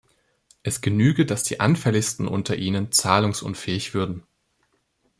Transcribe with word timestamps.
Es 0.63 0.81
genüge, 0.81 1.27
dass 1.27 1.43
die 1.43 1.59
anfälligsten 1.59 2.27
unter 2.27 2.55
ihnen 2.55 2.91
zahlungsunfähig 2.91 3.93
würden. 3.93 4.23